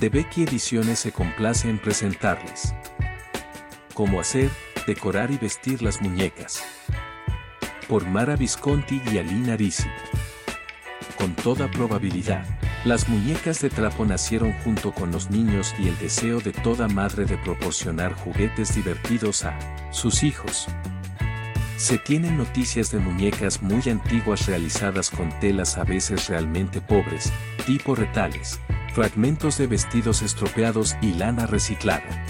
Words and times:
de 0.00 0.10
Becky 0.10 0.44
Ediciones 0.44 1.00
se 1.00 1.12
complace 1.12 1.68
en 1.68 1.78
presentarles. 1.78 2.74
Cómo 3.94 4.20
hacer, 4.20 4.50
decorar 4.86 5.30
y 5.32 5.38
vestir 5.38 5.82
las 5.82 6.00
muñecas. 6.00 6.62
Por 7.88 8.06
Mara 8.06 8.36
Visconti 8.36 9.02
y 9.12 9.18
Alina 9.18 9.56
Risi. 9.56 9.88
Con 11.16 11.34
toda 11.34 11.68
probabilidad, 11.68 12.44
las 12.84 13.08
muñecas 13.08 13.60
de 13.60 13.70
trapo 13.70 14.04
nacieron 14.04 14.52
junto 14.62 14.92
con 14.92 15.10
los 15.10 15.30
niños 15.30 15.74
y 15.80 15.88
el 15.88 15.98
deseo 15.98 16.40
de 16.40 16.52
toda 16.52 16.86
madre 16.86 17.24
de 17.24 17.36
proporcionar 17.38 18.12
juguetes 18.12 18.74
divertidos 18.76 19.44
a 19.44 19.58
sus 19.90 20.22
hijos. 20.22 20.68
Se 21.76 21.98
tienen 21.98 22.36
noticias 22.36 22.92
de 22.92 23.00
muñecas 23.00 23.62
muy 23.62 23.82
antiguas 23.88 24.46
realizadas 24.46 25.10
con 25.10 25.36
telas 25.40 25.76
a 25.76 25.84
veces 25.84 26.28
realmente 26.28 26.80
pobres, 26.80 27.32
tipo 27.66 27.94
retales, 27.94 28.60
fragmentos 28.94 29.58
de 29.58 29.66
vestidos 29.66 30.22
estropeados 30.22 30.96
y 31.00 31.14
lana 31.14 31.46
reciclada. 31.46 32.24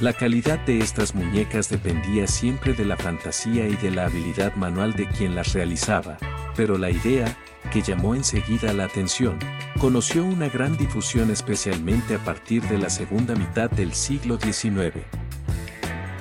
La 0.00 0.12
calidad 0.12 0.58
de 0.66 0.78
estas 0.78 1.14
muñecas 1.14 1.70
dependía 1.70 2.26
siempre 2.26 2.74
de 2.74 2.84
la 2.84 2.98
fantasía 2.98 3.66
y 3.66 3.76
de 3.76 3.90
la 3.90 4.04
habilidad 4.04 4.54
manual 4.54 4.92
de 4.92 5.08
quien 5.08 5.34
las 5.34 5.54
realizaba, 5.54 6.18
pero 6.54 6.76
la 6.76 6.90
idea, 6.90 7.34
que 7.72 7.80
llamó 7.80 8.14
enseguida 8.14 8.74
la 8.74 8.84
atención, 8.84 9.38
conoció 9.78 10.24
una 10.24 10.48
gran 10.48 10.76
difusión 10.76 11.30
especialmente 11.30 12.14
a 12.14 12.18
partir 12.18 12.62
de 12.64 12.76
la 12.76 12.90
segunda 12.90 13.34
mitad 13.34 13.70
del 13.70 13.94
siglo 13.94 14.38
XIX. 14.38 15.02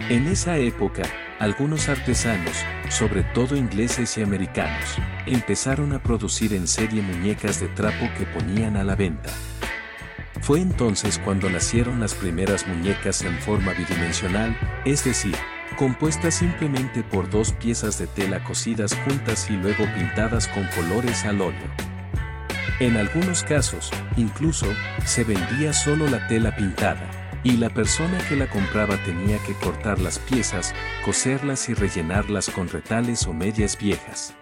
En 0.10 0.28
esa 0.28 0.58
época, 0.58 1.04
algunos 1.40 1.90
artesanos, 1.90 2.64
sobre 2.90 3.24
todo 3.24 3.56
ingleses 3.58 4.18
y 4.18 4.24
americanos, 4.24 4.98
empezaron 5.26 5.94
a 5.94 6.02
producir 6.02 6.54
en 6.54 6.68
serie 6.68 7.02
muñecas 7.02 7.60
de 7.60 7.68
trapo 7.68 8.10
que 8.18 8.26
ponían 8.26 8.78
a 8.78 8.84
la 8.84 8.96
venta. 8.96 9.30
Fue 10.42 10.62
entonces 10.62 11.20
cuando 11.20 11.50
nacieron 11.50 12.00
las 12.00 12.14
primeras 12.14 12.68
muñecas 12.68 13.24
en 13.24 13.38
forma 13.40 13.74
bidimensional, 13.74 14.58
es 14.86 15.04
decir, 15.04 15.36
compuestas 15.78 16.36
simplemente 16.36 17.04
por 17.04 17.30
dos 17.30 17.52
piezas 17.54 18.00
de 18.00 18.08
tela 18.08 18.44
cosidas 18.44 18.96
juntas 19.04 19.50
y 19.50 19.54
luego 19.54 19.86
pintadas 19.96 20.48
con 20.48 20.66
colores 20.68 21.26
al 21.26 21.42
óleo. 21.42 21.68
En 22.80 22.98
algunos 22.98 23.44
casos, 23.44 23.92
incluso, 24.18 24.68
se 25.06 25.24
vendía 25.24 25.74
solo 25.74 26.08
la 26.08 26.28
tela 26.28 26.56
pintada, 26.56 27.10
y 27.46 27.58
la 27.58 27.70
persona 27.70 28.18
que 28.28 28.36
la 28.36 28.50
compraba 28.50 28.98
tenía 29.06 29.38
que 29.38 29.54
cortar 29.54 30.02
las 30.02 30.18
piezas, 30.18 30.74
coserlas 31.06 31.70
y 31.70 31.76
rellenarlas 31.76 32.50
con 32.50 32.68
retales 32.68 33.28
o 33.28 33.34
medias 33.34 33.78
viejas. 33.78 34.34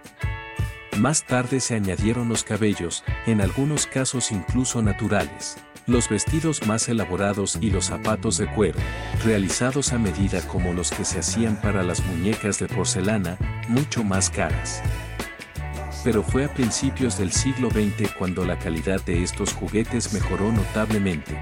Más 0.98 1.26
tarde 1.26 1.60
se 1.60 1.76
añadieron 1.76 2.30
los 2.30 2.44
cabellos, 2.44 3.04
en 3.28 3.42
algunos 3.42 3.86
casos 3.86 4.32
incluso 4.32 4.82
naturales 4.82 5.58
los 5.86 6.08
vestidos 6.08 6.66
más 6.66 6.88
elaborados 6.88 7.58
y 7.60 7.70
los 7.70 7.88
zapatos 7.88 8.38
de 8.38 8.48
cuero, 8.48 8.80
realizados 9.24 9.92
a 9.92 9.98
medida 9.98 10.40
como 10.48 10.72
los 10.72 10.92
que 10.92 11.04
se 11.04 11.20
hacían 11.20 11.60
para 11.62 11.84
las 11.84 12.06
muñecas 12.06 12.58
de 12.60 12.68
porcelana, 12.68 13.38
mucho 13.68 14.02
más 14.04 14.30
caras. 14.30 14.82
Pero 16.04 16.24
fue 16.24 16.46
a 16.46 16.54
principios 16.54 17.18
del 17.18 17.34
siglo 17.34 17.70
XX 17.70 18.14
cuando 18.18 18.46
la 18.46 18.58
calidad 18.60 19.02
de 19.02 19.24
estos 19.24 19.54
juguetes 19.54 20.14
mejoró 20.14 20.54
notablemente. 20.54 21.38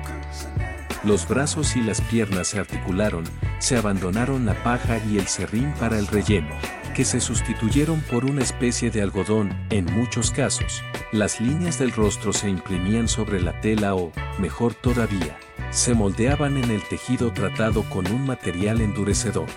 Los 1.03 1.27
brazos 1.27 1.75
y 1.75 1.81
las 1.81 1.99
piernas 2.01 2.49
se 2.49 2.59
articularon, 2.59 3.23
se 3.59 3.77
abandonaron 3.77 4.45
la 4.45 4.53
paja 4.63 4.99
y 5.09 5.17
el 5.17 5.27
serrín 5.27 5.73
para 5.79 5.97
el 5.97 6.07
relleno 6.07 6.55
que 6.93 7.05
se 7.05 7.19
sustituyeron 7.19 8.01
por 8.01 8.25
una 8.25 8.41
especie 8.41 8.91
de 8.91 9.01
algodón, 9.01 9.55
en 9.69 9.85
muchos 9.85 10.31
casos. 10.31 10.83
Las 11.11 11.39
líneas 11.39 11.79
del 11.79 11.91
rostro 11.91 12.33
se 12.33 12.49
imprimían 12.49 13.07
sobre 13.07 13.41
la 13.41 13.59
tela 13.61 13.95
o, 13.95 14.11
mejor 14.39 14.73
todavía, 14.73 15.37
se 15.71 15.93
moldeaban 15.93 16.57
en 16.57 16.69
el 16.69 16.83
tejido 16.83 17.31
tratado 17.31 17.83
con 17.89 18.07
un 18.11 18.25
material 18.25 18.81
endurecedor. 18.81 19.47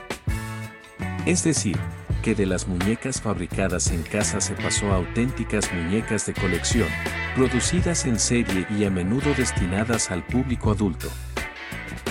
Es 1.26 1.44
decir, 1.44 1.78
que 2.22 2.34
de 2.34 2.46
las 2.46 2.68
muñecas 2.68 3.20
fabricadas 3.20 3.90
en 3.90 4.02
casa 4.02 4.40
se 4.40 4.54
pasó 4.54 4.92
a 4.92 4.96
auténticas 4.96 5.72
muñecas 5.72 6.26
de 6.26 6.34
colección, 6.34 6.88
producidas 7.34 8.06
en 8.06 8.18
serie 8.18 8.66
y 8.70 8.84
a 8.84 8.90
menudo 8.90 9.34
destinadas 9.36 10.10
al 10.10 10.24
público 10.24 10.70
adulto. 10.70 11.08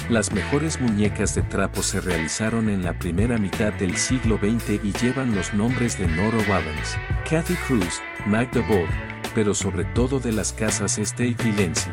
Las 0.10 0.34
mejores 0.34 0.82
muñecas 0.82 1.34
de 1.34 1.44
trapo 1.44 1.82
se 1.82 2.02
realizaron 2.02 2.68
en 2.68 2.84
la 2.84 2.92
primera 2.92 3.38
mitad 3.38 3.72
del 3.72 3.96
siglo 3.96 4.38
XX 4.38 4.84
y 4.84 4.92
llevan 4.92 5.34
los 5.34 5.54
nombres 5.54 5.98
de 5.98 6.08
Nora 6.08 6.40
Wallens, 6.50 6.98
Kathy 7.30 7.56
Cruz, 7.68 8.02
Magda 8.26 8.60
Ball, 8.68 8.88
pero 9.34 9.54
sobre 9.54 9.86
todo 9.86 10.20
de 10.20 10.34
las 10.34 10.52
casas 10.52 10.98
Este 10.98 11.28
y 11.28 11.36
Lenzi. 11.56 11.90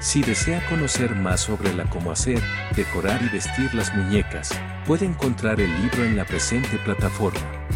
Si 0.00 0.22
desea 0.22 0.66
conocer 0.70 1.14
más 1.14 1.40
sobre 1.40 1.74
la 1.74 1.84
cómo 1.90 2.10
hacer, 2.10 2.42
decorar 2.74 3.20
y 3.22 3.28
vestir 3.28 3.74
las 3.74 3.94
muñecas, 3.94 4.50
puede 4.86 5.04
encontrar 5.04 5.60
el 5.60 5.70
libro 5.82 6.04
en 6.04 6.16
la 6.16 6.24
presente 6.24 6.78
plataforma. 6.78 7.67